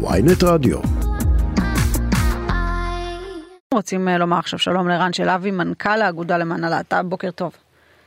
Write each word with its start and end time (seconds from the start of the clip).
ויינט 0.00 0.42
רדיו. 0.44 0.78
רוצים 3.74 4.08
אה, 4.08 4.18
לומר 4.18 4.38
עכשיו 4.38 4.58
שלום 4.58 4.88
לרן 4.88 5.12
שלוי, 5.12 5.50
מנכ"ל 5.50 6.02
האגודה 6.02 6.38
למען 6.38 6.64
הלהט"ב, 6.64 7.00
בוקר 7.08 7.30
טוב. 7.30 7.52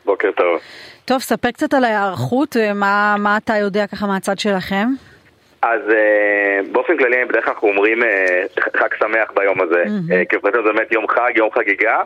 בוקר 0.05 0.27
טוב. 0.37 0.59
טוב, 1.05 1.19
ספר 1.19 1.51
קצת 1.51 1.73
על 1.73 1.83
ההיערכות, 1.83 2.57
אה, 2.57 2.73
מה, 2.73 3.15
מה 3.19 3.37
אתה 3.37 3.57
יודע 3.57 3.87
ככה 3.87 4.07
מהצד 4.07 4.39
שלכם? 4.39 4.87
אז 5.61 5.81
אה, 5.89 6.59
באופן 6.71 6.97
כללי 6.97 7.25
בדרך 7.25 7.43
כלל 7.43 7.53
אנחנו 7.53 7.67
אומרים 7.67 8.03
אה, 8.03 8.43
חג 8.59 8.87
שמח 8.99 9.31
ביום 9.35 9.61
הזה, 9.61 9.83
mm-hmm. 9.83 10.25
כי 10.29 10.35
מבחינתנו 10.35 10.63
זה 10.63 10.73
באמת 10.73 10.91
יום 10.91 11.07
חג, 11.07 11.31
יום 11.35 11.51
חגיגה. 11.51 12.01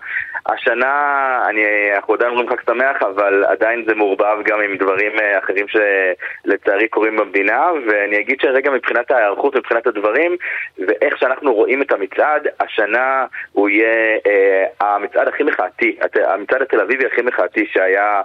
השנה 0.46 1.40
אני, 1.50 1.64
אנחנו 1.96 2.14
עדיין 2.14 2.32
אומרים 2.32 2.50
חג 2.50 2.62
שמח, 2.66 3.02
אבל 3.02 3.46
עדיין 3.46 3.84
זה 3.88 3.96
מעורבב 3.96 4.38
גם 4.44 4.62
עם 4.62 4.78
דברים 4.78 5.12
אחרים 5.40 5.66
שלצערי 5.68 6.88
קורים 6.88 7.18
במדינה, 7.18 7.68
ואני 7.88 8.20
אגיד 8.20 8.38
שרגע 8.42 8.72
מבחינת 8.72 9.12
ההיערכות, 9.12 9.56
מבחינת 9.56 9.88
הדברים, 9.88 10.36
ואיך 10.78 11.18
שאנחנו 11.18 11.54
רואים 11.54 11.82
את 11.82 11.92
המצעד, 11.92 12.48
השנה 12.60 13.26
הוא 13.52 13.70
יהיה 13.70 14.18
אה, 14.28 14.66
המצעד 14.80 15.28
הכי 15.28 15.44
מחאתי, 15.44 15.98
המצעד 16.28 16.62
התל 16.62 16.80
אביבי 16.82 17.06
הכי 17.06 17.22
מחאתי 17.22 17.66
שהיה 17.72 18.22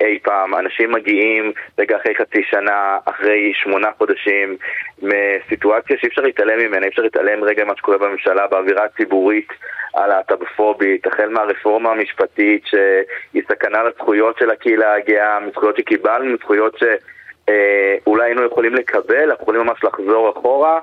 אי 0.00 0.18
פעם. 0.22 0.54
אנשים 0.54 0.92
מגיעים 0.92 1.52
רגע 1.78 1.96
אחרי 1.96 2.14
חצי 2.14 2.42
שנה, 2.50 2.98
אחרי 3.04 3.52
שמונה 3.54 3.88
חודשים, 3.98 4.56
מסיטואציה 5.02 5.96
שאי 6.00 6.08
אפשר 6.08 6.22
להתעלם 6.22 6.58
ממנה, 6.58 6.84
אי 6.84 6.88
אפשר 6.88 7.02
להתעלם 7.02 7.44
רגע 7.44 7.64
ממה 7.64 7.76
שקורה 7.76 7.98
בממשלה, 7.98 8.46
באווירה 8.46 8.84
הציבורית 8.84 9.48
הלהט"בופובית, 9.94 11.06
החל 11.06 11.28
מהרפורמה 11.28 11.90
המשפטית 11.90 12.62
שהיא 12.66 13.42
סכנה 13.48 13.82
לזכויות 13.82 14.38
של 14.38 14.50
הקהילה 14.50 14.94
הגאה, 14.94 15.40
מזכויות 15.40 15.76
שקיבלנו, 15.76 16.34
מזכויות 16.34 16.78
ש... 16.78 16.82
אה, 17.48 17.96
אולי 18.06 18.24
היינו 18.24 18.44
יכולים 18.44 18.74
לקבל, 18.74 19.30
אנחנו 19.30 19.42
יכולים 19.42 19.60
ממש 19.60 19.84
לחזור 19.84 20.30
אחורה 20.30 20.80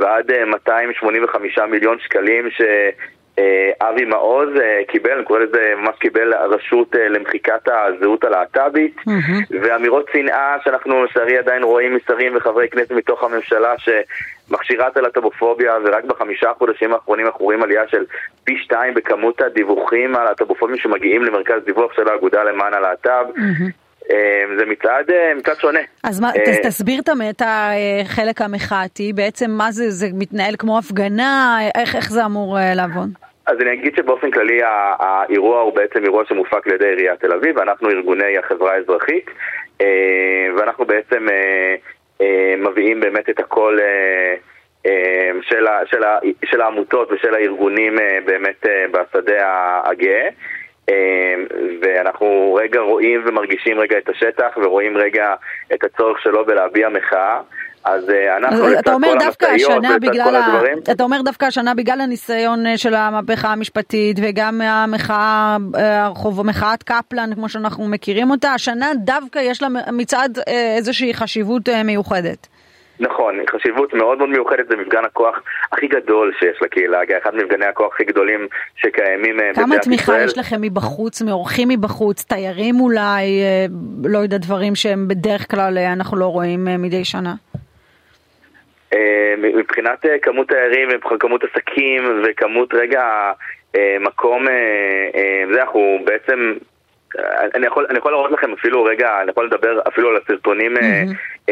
ועד 0.00 0.32
285 0.46 1.58
מיליון 1.58 1.98
שקלים 2.00 2.50
ש... 2.50 2.62
אה, 3.38 3.88
אבי 3.88 4.04
מעוז 4.04 4.48
אה, 4.60 4.80
קיבל, 4.88 5.10
אני 5.10 5.24
קורא 5.24 5.38
לזה, 5.38 5.72
ממש 5.76 5.96
קיבל 5.98 6.34
רשות 6.34 6.96
אה, 6.96 7.08
למחיקת 7.08 7.68
הזהות 7.68 8.24
הלהט"בית 8.24 8.96
mm-hmm. 8.98 9.56
ואמירות 9.62 10.06
שנאה 10.12 10.56
שאנחנו 10.64 11.04
לצערי 11.04 11.38
עדיין 11.38 11.62
רואים 11.62 11.96
משרים 11.96 12.36
וחברי 12.36 12.68
כנסת 12.68 12.90
מתוך 12.90 13.24
הממשלה 13.24 13.74
שמכשירה 13.78 14.88
את 14.88 14.96
הלהט"בופוביה 14.96 15.74
ורק 15.84 16.04
בחמישה 16.04 16.52
חודשים 16.58 16.92
האחרונים 16.92 17.26
אנחנו 17.26 17.44
רואים 17.44 17.62
עלייה 17.62 17.88
של 17.88 18.04
פי 18.44 18.58
שתיים 18.58 18.94
בכמות 18.94 19.40
הדיווחים 19.40 20.16
על 20.16 20.26
הלהט"בופובים 20.26 20.76
שמגיעים 20.76 21.24
למרכז 21.24 21.62
דיווח 21.64 21.92
של 21.92 22.08
האגודה 22.08 22.44
למען 22.44 22.74
הלהט"ב 22.74 23.26
mm-hmm. 23.36 23.86
זה 24.58 24.66
מצעד, 24.66 25.06
מצעד 25.36 25.56
שונה. 25.60 25.78
אז 26.02 26.20
מה, 26.20 26.30
תסביר 26.62 27.00
את 27.30 27.42
החלק 27.44 28.42
המחאתי, 28.42 29.12
בעצם 29.12 29.50
מה 29.50 29.72
זה, 29.72 29.90
זה 29.90 30.08
מתנהל 30.14 30.54
כמו 30.58 30.78
הפגנה, 30.78 31.58
איך, 31.74 31.96
איך 31.96 32.10
זה 32.10 32.24
אמור 32.24 32.58
לעבוד? 32.74 33.25
אז 33.46 33.60
אני 33.60 33.72
אגיד 33.72 33.96
שבאופן 33.96 34.30
כללי 34.30 34.60
האירוע 34.98 35.60
הוא 35.60 35.74
בעצם 35.74 36.04
אירוע 36.04 36.24
שמופק 36.28 36.66
על 36.66 36.74
ידי 36.74 36.88
עיריית 36.88 37.20
תל 37.20 37.32
אביב, 37.32 37.56
ואנחנו 37.56 37.90
ארגוני 37.90 38.38
החברה 38.38 38.72
האזרחית, 38.72 39.30
אה, 39.80 40.46
ואנחנו 40.56 40.84
בעצם 40.84 41.28
אה, 41.28 41.74
אה, 42.20 42.54
מביאים 42.58 43.00
באמת 43.00 43.30
את 43.30 43.40
הכל 43.40 43.78
של, 45.42 45.66
של, 45.86 46.02
של 46.44 46.60
העמותות 46.60 47.12
ושל 47.12 47.34
הארגונים 47.34 47.96
באמת 48.24 48.66
בשדה 48.90 49.80
הגאה. 49.84 50.28
ואנחנו 51.80 52.58
רגע 52.60 52.80
רואים 52.80 53.22
ומרגישים 53.26 53.80
רגע 53.80 53.98
את 53.98 54.08
השטח 54.08 54.56
ורואים 54.56 54.96
רגע 54.96 55.34
את 55.74 55.84
הצורך 55.84 56.20
שלו 56.20 56.44
בלהביע 56.44 56.88
מחאה. 56.88 57.40
אז 57.86 58.10
אה, 58.10 58.36
אנחנו 58.36 58.68
לצד 58.68 58.82
כל 59.38 59.46
המשאיות 59.50 59.84
ולצד 60.02 60.24
כל 60.24 60.36
הדברים. 60.36 60.78
אתה 60.92 61.02
אומר 61.02 61.22
דווקא 61.22 61.44
השנה 61.44 61.74
בגלל 61.74 62.00
הניסיון 62.00 62.66
אה, 62.66 62.78
של 62.78 62.94
המהפכה 62.94 63.48
המשפטית 63.48 64.16
וגם 64.22 64.60
המחאה, 64.60 65.56
אה, 65.76 66.04
הרחוב, 66.04 66.46
מחאת 66.46 66.82
קפלן 66.82 67.34
כמו 67.34 67.48
שאנחנו 67.48 67.88
מכירים 67.88 68.30
אותה, 68.30 68.52
השנה 68.52 68.90
דווקא 69.04 69.38
יש 69.38 69.62
לה 69.62 69.68
מצעד 69.92 70.38
איזושהי 70.76 71.14
חשיבות 71.14 71.68
מיוחדת. 71.84 72.46
נכון, 73.00 73.34
חשיבות 73.50 73.94
מאוד 73.94 74.18
מאוד 74.18 74.30
מיוחדת, 74.30 74.68
זה 74.68 74.76
מפגן 74.76 75.04
הכוח 75.04 75.42
הכי 75.72 75.86
גדול 75.86 76.32
שיש 76.38 76.62
לקהילה, 76.62 76.98
אחד 77.22 77.34
ממפגני 77.34 77.66
הכוח 77.66 77.94
הכי 77.94 78.04
גדולים 78.04 78.48
שקיימים 78.76 79.36
במדינת 79.36 79.56
ישראל. 79.56 79.66
כמה 79.66 79.78
תמיכה 79.78 80.20
יש 80.24 80.38
לכם 80.38 80.60
מבחוץ, 80.60 81.22
מאורחים 81.22 81.68
מבחוץ, 81.68 82.24
תיירים 82.24 82.80
אולי, 82.80 83.26
לא 84.04 84.18
יודע, 84.18 84.36
דברים 84.36 84.74
שהם 84.74 85.08
בדרך 85.08 85.50
כלל 85.50 85.78
אנחנו 85.78 86.16
לא 86.16 86.26
רואים 86.26 86.64
מדי 86.64 87.04
שנה? 87.04 87.34
אה, 88.92 89.34
מבחינת 89.38 90.06
אה, 90.06 90.18
כמות 90.18 90.48
תיירים, 90.48 90.88
כמות 91.20 91.44
עסקים 91.44 92.22
וכמות 92.24 92.74
רגע 92.74 93.32
אה, 93.76 93.96
מקום, 94.00 94.46
זה 95.52 95.62
אנחנו 95.62 95.98
בעצם 96.04 96.54
אני 97.54 97.66
יכול, 97.66 97.86
אני 97.90 97.98
יכול 97.98 98.12
להראות 98.12 98.30
לכם 98.30 98.52
אפילו 98.52 98.84
רגע, 98.84 99.22
אני 99.22 99.30
יכול 99.30 99.46
לדבר 99.46 99.80
אפילו 99.88 100.08
על 100.08 100.16
הסרטונים 100.16 100.76
mm-hmm. 100.76 101.50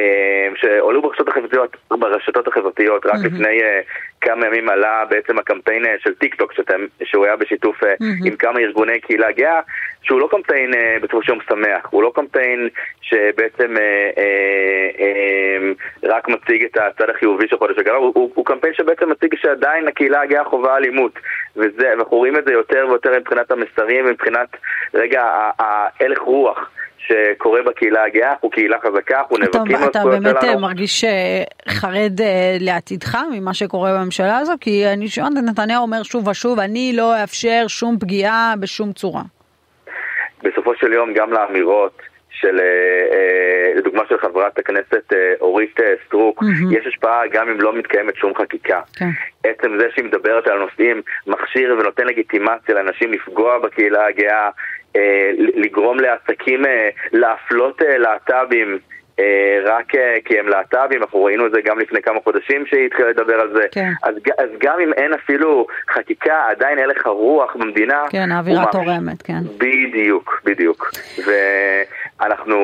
שעלו 0.54 1.02
ברשתות 1.02 1.28
החברתיות, 1.28 1.76
ברשתות 1.90 2.48
החברתיות, 2.48 3.06
רק 3.06 3.14
mm-hmm. 3.14 3.26
לפני 3.26 3.60
כמה 4.24 4.46
ימים 4.46 4.68
עלה 4.68 5.04
בעצם 5.10 5.38
הקמפיין 5.38 5.86
אה, 5.86 5.94
של 5.98 6.14
טיק 6.14 6.34
טוק, 6.34 6.52
שאתם, 6.52 6.86
שהוא 7.04 7.24
היה 7.24 7.36
בשיתוף 7.36 7.82
mm-hmm. 7.82 8.26
עם 8.26 8.36
כמה 8.36 8.60
ארגוני 8.60 9.00
קהילה 9.00 9.32
גאה, 9.32 9.60
שהוא 10.02 10.20
לא 10.20 10.28
קמפיין 10.30 10.70
בסופו 11.02 11.22
של 11.22 11.32
יום 11.32 11.40
שמח, 11.48 11.86
הוא 11.90 12.02
לא 12.02 12.12
קמפיין 12.14 12.68
שבעצם 13.00 13.76
אה, 13.76 14.10
אה, 14.18 14.90
אה, 15.00 15.72
רק 16.02 16.28
מציג 16.28 16.64
את 16.64 16.76
הצד 16.76 17.10
החיובי 17.10 17.48
של 17.48 17.58
חודש 17.58 17.78
הגרב, 17.78 18.02
הוא, 18.02 18.12
הוא, 18.14 18.30
הוא 18.34 18.46
קמפיין 18.46 18.74
שבעצם 18.74 19.10
מציג 19.10 19.34
שעדיין 19.36 19.88
הקהילה 19.88 20.20
הגאה 20.20 20.44
חווה 20.44 20.76
אלימות, 20.76 21.18
וזה, 21.56 21.90
ואנחנו 21.90 22.16
רואים 22.16 22.36
את 22.36 22.44
זה 22.44 22.52
יותר 22.52 22.86
ויותר 22.88 23.18
מבחינת 23.18 23.50
המסרים, 23.50 24.06
מבחינת 24.06 24.48
רגע 24.94 25.22
ההלך 25.58 26.18
רוח. 26.18 26.70
שקורה 27.06 27.62
בקהילה 27.62 28.04
הגאה, 28.04 28.30
אנחנו 28.30 28.50
קהילה 28.50 28.76
חזקה, 28.80 29.18
אנחנו 29.18 29.36
נאבקים 29.36 29.60
על 29.60 29.66
זכויות 29.66 29.92
שלנו. 29.92 30.30
אתה 30.30 30.44
באמת 30.44 30.60
מרגיש 30.60 31.04
אה, 31.04 31.42
חרד 31.68 32.20
אה, 32.20 32.56
לעתידך 32.60 33.18
ממה 33.32 33.54
שקורה 33.54 33.94
בממשלה 33.94 34.38
הזו? 34.38 34.52
כי 34.60 34.86
אני 34.86 35.08
שומעת 35.08 35.32
את 35.38 35.42
נתניהו 35.50 35.82
אומר 35.82 36.02
שוב 36.02 36.28
ושוב, 36.28 36.58
אני 36.58 36.92
לא 36.96 37.22
אאפשר 37.22 37.64
שום 37.68 37.98
פגיעה 37.98 38.54
בשום 38.60 38.92
צורה. 38.92 39.22
בסופו 40.42 40.74
של 40.76 40.92
יום 40.92 41.14
גם 41.14 41.32
לאמירות 41.32 42.02
של, 42.30 42.60
אה, 42.60 43.72
לדוגמה 43.76 44.02
של 44.08 44.18
חברת 44.18 44.58
הכנסת 44.58 45.12
אורית 45.40 45.76
סטרוק, 46.06 46.42
mm-hmm. 46.42 46.78
יש 46.78 46.86
השפעה 46.86 47.20
גם 47.32 47.48
אם 47.48 47.60
לא 47.60 47.74
מתקיימת 47.76 48.16
שום 48.16 48.34
חקיקה. 48.34 48.80
Okay. 48.80 48.98
כן. 48.98 49.08
עצם 49.44 49.78
זה 49.78 49.86
שהיא 49.94 50.04
מדברת 50.04 50.46
על 50.46 50.58
נושאים, 50.58 51.02
מכשיר 51.26 51.76
ונותן 51.78 52.06
לגיטימציה 52.06 52.74
לאנשים 52.74 53.12
לפגוע 53.12 53.58
בקהילה 53.58 54.06
הגאה, 54.06 54.44
אה, 54.44 54.50
לגרום 55.54 56.00
לעסקים 56.00 56.66
אה, 56.66 56.88
להפלות 57.12 57.82
אה, 57.82 57.98
להט"בים 57.98 58.78
רק 59.64 59.92
כי 60.24 60.38
הם 60.38 60.48
להט"בים, 60.48 61.02
אנחנו 61.02 61.24
ראינו 61.24 61.46
את 61.46 61.50
זה 61.52 61.60
גם 61.64 61.78
לפני 61.78 62.02
כמה 62.02 62.20
חודשים 62.24 62.66
שהיא 62.66 62.86
התחילה 62.86 63.10
לדבר 63.10 63.34
על 63.34 63.52
זה. 63.52 63.62
כן. 63.72 63.90
אז, 64.02 64.14
אז 64.38 64.48
גם 64.58 64.80
אם 64.80 64.92
אין 64.92 65.12
אפילו 65.12 65.66
חקיקה, 65.90 66.46
עדיין 66.50 66.78
הלך 66.78 67.06
הרוח 67.06 67.56
במדינה. 67.56 68.02
כן, 68.10 68.32
האווירה 68.32 68.64
תורמת, 68.72 69.22
כן. 69.22 69.40
בדיוק, 69.58 70.42
בדיוק. 70.44 70.90
ואנחנו 71.26 72.56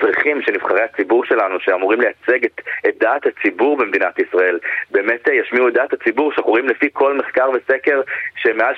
צריכים 0.00 0.42
שנבחרי 0.42 0.82
הציבור 0.82 1.24
שלנו, 1.24 1.60
שאמורים 1.60 2.00
לייצג 2.00 2.44
את, 2.44 2.60
את 2.88 2.94
דעת 3.00 3.26
הציבור 3.26 3.76
במדינת 3.76 4.18
ישראל, 4.18 4.58
באמת 4.90 5.28
אה, 5.28 5.34
ישמיעו 5.34 5.68
את 5.68 5.72
דעת 5.72 5.92
הציבור, 5.92 6.32
שאנחנו 6.32 6.50
רואים 6.50 6.68
לפי 6.68 6.88
כל 6.92 7.14
מחקר 7.14 7.50
וסקר 7.50 8.00
שמעל 8.36 8.74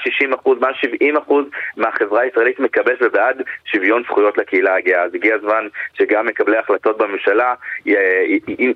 60%, 0.47 0.51
מעל 0.61 0.73
70% 1.29 1.33
מהחברה 1.77 2.21
הישראלית 2.21 2.61
מקבלת 2.61 2.99
ובעד 3.03 3.43
שוויון 3.65 4.03
זכויות 4.05 4.39
לקהילה 4.39 4.75
הגאה. 4.75 5.03
אז 5.03 5.15
הגיע 5.15 5.35
הזמן 5.35 5.69
שגם 5.95 6.27
מקבלי 6.27 6.57
החלטות 6.57 6.99
בממשלה 6.99 7.55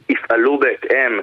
יפעלו 0.08 0.58
בהתאם 0.58 1.20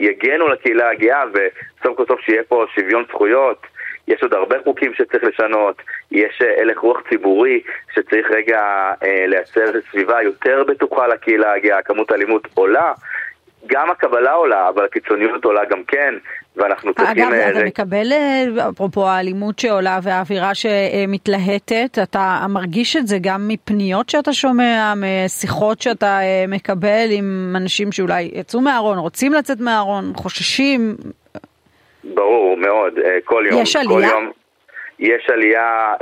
ויגנו 0.00 0.48
לקהילה 0.48 0.90
הגאה 0.90 1.24
וסוף 1.32 1.96
כל 1.96 2.04
סוף 2.08 2.20
שיהיה 2.20 2.42
פה 2.48 2.64
שוויון 2.74 3.04
זכויות. 3.08 3.66
יש 4.08 4.22
עוד 4.22 4.34
הרבה 4.34 4.56
חוקים 4.64 4.94
שצריך 4.94 5.24
לשנות, 5.24 5.82
יש 6.14 6.42
אה, 6.42 6.62
הלך 6.62 6.78
רוח 6.78 7.00
ציבורי 7.10 7.60
שצריך 7.94 8.30
רגע 8.30 8.60
אה, 9.02 9.26
לייצר 9.26 9.80
סביבה 9.90 10.22
יותר 10.22 10.64
בטוחה 10.68 11.06
לקהילה 11.06 11.54
הגאה, 11.54 11.82
כמות 11.82 12.10
האלימות 12.10 12.48
עולה. 12.54 12.92
גם 13.66 13.90
הקבלה 13.90 14.32
עולה, 14.32 14.68
אבל 14.68 14.84
הקיצוניות 14.84 15.44
עולה 15.44 15.64
גם 15.64 15.84
כן, 15.88 16.14
ואנחנו 16.56 16.94
צריכים... 16.94 17.24
אגב, 17.24 17.32
אה, 17.32 17.50
אתה 17.50 17.64
מקבל, 17.64 18.12
אה, 18.12 18.44
אפרופו 18.68 19.08
האלימות 19.08 19.58
שעולה 19.58 19.98
והאווירה 20.02 20.54
שמתלהטת, 20.54 21.98
אתה 22.02 22.46
מרגיש 22.48 22.96
את 22.96 23.06
זה 23.06 23.16
גם 23.20 23.48
מפניות 23.48 24.08
שאתה 24.08 24.32
שומע, 24.32 24.92
משיחות 24.96 25.80
שאתה 25.80 26.18
מקבל 26.48 27.06
עם 27.10 27.54
אנשים 27.56 27.92
שאולי 27.92 28.30
יצאו 28.34 28.60
מהארון, 28.60 28.98
רוצים 28.98 29.32
לצאת 29.32 29.60
מהארון, 29.60 30.12
חוששים? 30.16 30.96
ברור, 32.04 32.56
מאוד, 32.56 32.94
כל 33.24 33.44
יום. 33.50 33.62
יש 33.62 33.76
עלייה? 33.76 34.08
יום, 34.08 34.30
יש 34.98 35.30
עלייה, 35.30 35.94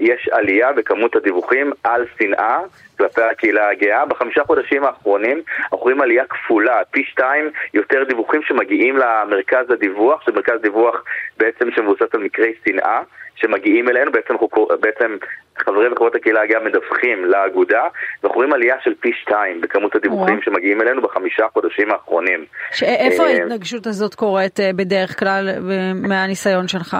יש 0.00 0.28
עלייה 0.32 0.72
בכמות 0.72 1.16
הדיווחים 1.16 1.72
על 1.84 2.04
שנאה 2.18 2.58
כלפי 2.98 3.22
הקהילה 3.22 3.68
הגאה. 3.68 4.06
בחמישה 4.06 4.44
חודשים 4.44 4.84
האחרונים 4.84 5.42
אנחנו 5.62 5.78
רואים 5.78 6.00
עלייה 6.00 6.24
כפולה, 6.24 6.80
פי 6.90 7.04
שתיים 7.04 7.50
יותר 7.74 8.04
דיווחים 8.08 8.40
שמגיעים 8.42 8.96
למרכז 8.96 9.70
הדיווח, 9.70 10.22
שזה 10.22 10.32
מרכז 10.32 10.60
דיווח 10.62 11.04
בעצם 11.36 11.70
שמבוסס 11.76 12.14
על 12.14 12.20
מקרי 12.20 12.52
שנאה. 12.64 13.02
שמגיעים 13.36 13.88
אלינו, 13.88 14.12
בעצם, 14.12 14.34
בעצם 14.80 15.16
חברי 15.58 15.88
וחברות 15.92 16.14
הקהילה 16.14 16.42
הגאה 16.42 16.60
מדווחים 16.60 17.24
לאגודה, 17.24 17.82
ואנחנו 18.22 18.36
רואים 18.36 18.52
עלייה 18.52 18.76
של 18.84 18.94
פי 19.00 19.10
שתיים 19.22 19.60
בכמות 19.60 19.96
הדיווחים 19.96 20.42
שמגיעים 20.42 20.82
אלינו 20.82 21.02
בחמישה 21.02 21.44
חודשים 21.52 21.90
האחרונים. 21.90 22.44
איפה 22.82 23.22
אה, 23.22 23.28
ההתנגשות 23.28 23.86
הזאת 23.86 24.14
קורית 24.14 24.60
אה, 24.60 24.70
בדרך 24.72 25.18
כלל 25.18 25.48
מהניסיון 25.94 26.68
שלך? 26.68 26.96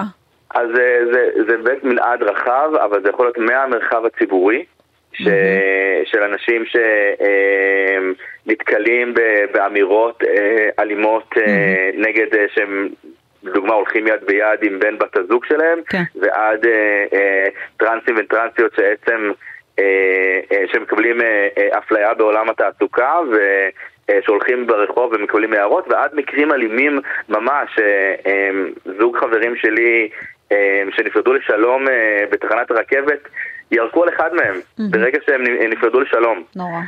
אז 0.55 0.67
זה, 0.75 0.99
זה, 1.11 1.29
זה 1.47 1.57
באמת 1.57 1.83
מנעד 1.83 2.23
רחב, 2.23 2.69
אבל 2.83 3.01
זה 3.03 3.09
יכול 3.09 3.25
להיות 3.25 3.37
מהמרחב 3.37 4.05
הציבורי, 4.05 4.65
ש... 5.13 5.21
mm-hmm. 5.21 5.31
של 6.05 6.23
אנשים 6.23 6.63
שנתקלים 8.45 9.13
אה, 9.19 9.43
באמירות 9.53 10.23
אלימות 10.79 11.33
mm-hmm. 11.33 11.97
נגד, 11.97 12.27
שהם 12.53 12.89
לדוגמה 13.43 13.73
הולכים 13.73 14.07
יד 14.07 14.23
ביד 14.25 14.63
עם 14.63 14.79
בן 14.79 14.97
בת 14.97 15.17
הזוג 15.17 15.45
שלהם, 15.45 15.79
כן. 15.89 16.03
ועד 16.15 16.65
אה, 16.65 17.05
אה, 17.13 17.45
טרנסים 17.77 18.15
וטרנסיות 18.17 18.75
שבעצם 18.75 19.31
אה, 19.79 20.39
אה, 20.51 20.63
שמקבלים 20.71 21.21
אה, 21.21 21.47
אה, 21.57 21.77
אפליה 21.77 22.13
בעולם 22.13 22.49
התעסוקה 22.49 23.19
ו... 23.31 23.37
אה, 24.09 24.19
שהולכים 24.25 24.67
ברחוב 24.67 25.13
ומקבלים 25.13 25.53
הערות, 25.53 25.85
ועד 25.89 26.11
מקרים 26.13 26.51
אלימים 26.51 26.99
ממש, 27.29 27.79
אה, 27.79 28.15
אה, 28.27 28.49
זוג 28.99 29.17
חברים 29.17 29.55
שלי 29.55 30.09
שנפרדו 30.91 31.33
לשלום 31.33 31.85
בתחנת 32.31 32.71
הרכבת, 32.71 33.19
ירקו 33.71 34.03
על 34.03 34.09
אחד 34.09 34.33
מהם, 34.33 34.55
mm-hmm. 34.55 34.83
ברגע 34.89 35.19
שהם 35.25 35.43
נפרדו 35.43 35.99
לשלום. 35.99 36.43
נורא. 36.55 36.79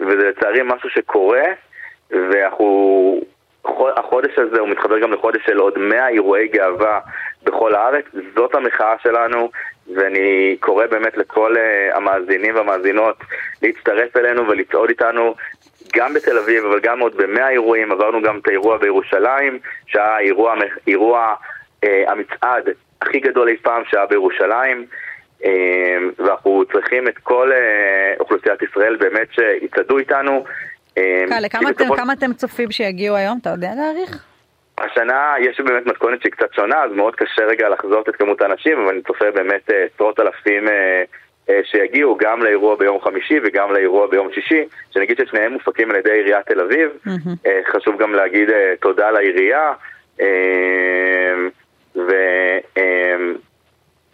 וזה 0.00 0.28
לצערי 0.28 0.60
משהו 0.64 0.90
שקורה, 0.90 1.42
ואנחנו 2.10 3.20
החודש 3.96 4.38
הזה 4.38 4.60
הוא 4.60 4.68
מתחבר 4.68 4.98
גם 4.98 5.12
לחודש 5.12 5.40
של 5.46 5.58
עוד 5.58 5.78
100 5.78 6.08
אירועי 6.08 6.48
גאווה 6.48 7.00
בכל 7.44 7.74
הארץ, 7.74 8.04
זאת 8.34 8.54
המחאה 8.54 8.94
שלנו 9.02 9.50
ואני 9.96 10.56
קורא 10.60 10.86
באמת 10.86 11.16
לכל 11.16 11.54
המאזינים 11.92 12.54
והמאזינות 12.54 13.16
להצטרף 13.62 14.16
אלינו 14.16 14.48
ולצעוד 14.48 14.88
איתנו 14.88 15.34
גם 15.94 16.14
בתל 16.14 16.38
אביב 16.38 16.64
אבל 16.64 16.80
גם 16.80 17.00
עוד 17.00 17.16
במאה 17.16 17.48
אירועים, 17.48 17.92
עברנו 17.92 18.22
גם 18.22 18.38
את 18.38 18.48
האירוע 18.48 18.78
בירושלים 18.78 19.58
שהיה 19.86 20.18
אירוע, 20.18 20.54
אירוע 20.86 21.34
המצעד 21.82 22.68
הכי 23.02 23.20
גדול 23.20 23.48
אי 23.48 23.56
פעם 23.56 23.82
שהיה 23.90 24.06
בירושלים 24.06 24.86
uh, 25.40 25.46
ואנחנו 26.18 26.64
צריכים 26.72 27.08
את 27.08 27.18
כל 27.18 27.50
uh, 27.52 28.20
אוכלוסיית 28.20 28.62
ישראל 28.62 28.96
באמת 28.96 29.28
שיצעדו 29.32 29.98
איתנו 29.98 30.44
קל, 31.28 31.48
כמה 31.50 31.70
אתם, 31.70 31.96
כמה 31.96 32.12
אתם 32.12 32.32
צופים 32.32 32.70
שיגיעו 32.70 33.16
היום? 33.16 33.38
אתה 33.42 33.50
יודע 33.50 33.70
להעריך? 33.76 34.26
השנה 34.78 35.34
יש 35.40 35.60
באמת 35.60 35.86
מתכונת 35.86 36.20
שהיא 36.20 36.32
קצת 36.32 36.54
שונה, 36.54 36.82
אז 36.82 36.92
מאוד 36.92 37.16
קשה 37.16 37.44
רגע 37.44 37.68
לחזות 37.68 38.08
את 38.08 38.16
כמות 38.16 38.40
האנשים, 38.40 38.78
אבל 38.78 38.88
אני 38.88 39.02
צופה 39.02 39.30
באמת 39.34 39.70
אה, 39.70 39.86
עשרות 39.94 40.20
אלפים 40.20 40.68
אה, 40.68 41.02
אה, 41.48 41.60
שיגיעו 41.64 42.16
גם 42.16 42.42
לאירוע 42.42 42.76
ביום 42.76 43.00
חמישי 43.00 43.38
וגם 43.44 43.72
לאירוע 43.72 44.06
ביום 44.06 44.28
שישי, 44.34 44.64
שנגיד 44.90 45.18
ששניהם 45.18 45.52
מופקים 45.52 45.90
על 45.90 45.96
ידי 45.96 46.12
עיריית 46.12 46.46
תל 46.46 46.60
אביב. 46.60 46.90
Mm-hmm. 47.06 47.48
חשוב 47.72 48.02
גם 48.02 48.14
להגיד 48.14 48.48
תודה 48.80 49.10
לעירייה, 49.10 49.72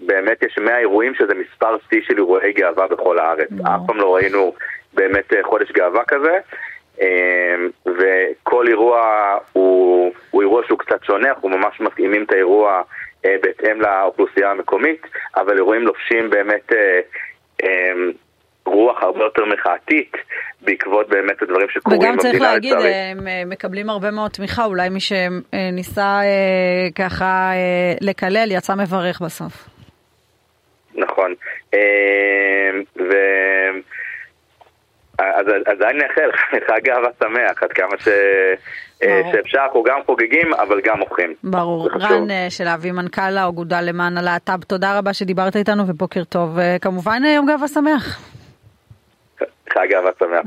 ובאמת 0.00 0.43
יש 0.43 0.58
100 0.58 0.79
אירועים 0.79 1.14
שזה 1.14 1.34
מספר 1.34 1.76
שיא 1.88 2.00
של 2.02 2.17
אירועי 2.17 2.52
גאווה 2.52 2.87
בכל 2.87 3.19
הארץ. 3.19 3.49
אף 3.62 3.81
פעם 3.87 3.96
לא 3.96 4.14
ראינו 4.14 4.55
באמת 4.94 5.32
חודש 5.43 5.73
גאווה 5.73 6.05
כזה. 6.05 6.38
אמ, 7.00 7.70
וכל 7.87 8.69
אירוע 8.69 9.02
הוא, 9.52 10.12
הוא 10.31 10.43
אירוע 10.43 10.62
שהוא 10.67 10.79
קצת 10.79 11.05
שונה, 11.05 11.29
אנחנו 11.29 11.49
ממש 11.49 11.81
מתאימים 11.81 12.25
את 12.25 12.32
האירוע 12.32 12.82
אה, 13.25 13.37
בהתאם 13.43 13.81
לאוכלוסייה 13.81 14.50
המקומית, 14.50 15.06
אבל 15.37 15.56
אירועים 15.56 15.82
לובשים 15.82 16.31
באמת 16.31 16.73
אה, 16.73 17.00
אמ, 17.62 18.12
רוח 18.67 19.03
הרבה 19.03 19.25
יותר 19.25 19.43
מחאתית 19.44 20.12
בעקבות 20.61 21.09
באמת 21.09 21.43
הדברים 21.43 21.69
שקורים 21.70 22.00
במדינה. 22.00 22.12
וגם 22.12 22.31
צריך 22.31 22.43
להגיד, 22.43 22.75
הם 22.75 23.29
אה, 23.29 23.43
מקבלים 23.47 23.91
הרבה 23.91 24.11
מאוד 24.11 24.31
תמיכה, 24.31 24.64
אולי 24.64 24.88
מי 24.88 25.00
שניסה 25.00 26.20
ככה 26.94 27.50
לקלל 28.00 28.50
יצא 28.50 28.75
מברך 28.75 29.20
בסוף. 29.20 29.69
נכון. 30.94 31.35
אמ, 31.75 31.79
ו... 32.97 33.12
אז 35.19 35.47
עדיין 35.67 35.97
נאחל 35.97 36.31
חג 36.67 36.88
אהבה 36.88 37.08
שמח, 37.19 37.62
עד 37.62 37.73
כמה 37.73 37.99
ש... 37.99 38.08
אה, 39.03 39.20
שאפשר, 39.32 39.58
אנחנו 39.65 39.82
גם 39.82 40.00
חוגגים, 40.06 40.55
אבל 40.55 40.81
גם 40.85 40.99
מוחים. 40.99 41.35
ברור. 41.44 41.88
רן 42.00 42.31
אה, 42.31 42.47
של 42.50 42.69
אבי, 42.69 42.91
מנכ"ל 42.91 43.38
האגודה 43.38 43.81
למען 43.81 44.19
הלהט"ב, 44.19 44.65
תודה 44.65 44.99
רבה 44.99 45.12
שדיברת 45.12 45.56
איתנו 45.56 45.88
ובוקר 45.88 46.25
טוב. 46.25 46.58
אה, 46.58 46.76
כמובן 46.81 47.23
יום 47.25 47.47
גאווה 47.47 47.69
שמח. 47.69 48.31
חג 49.74 49.92
אהבה 49.94 50.10
שמח, 50.19 50.44